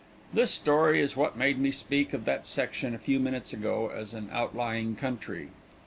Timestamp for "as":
3.95-4.15